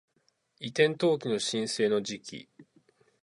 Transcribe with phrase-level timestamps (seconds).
[0.59, 2.49] 移転登記の申請の時期